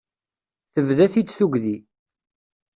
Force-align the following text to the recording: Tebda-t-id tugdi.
Tebda-t-id 0.73 1.29
tugdi. 1.31 1.77